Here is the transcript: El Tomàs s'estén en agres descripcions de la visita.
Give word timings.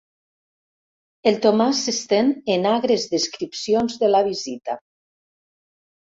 El 1.31 1.37
Tomàs 1.43 1.81
s'estén 1.89 2.31
en 2.55 2.65
agres 2.71 3.05
descripcions 3.13 4.01
de 4.05 4.11
la 4.17 4.25
visita. 4.31 4.79